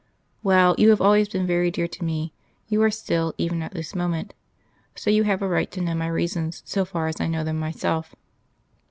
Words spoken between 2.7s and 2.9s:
are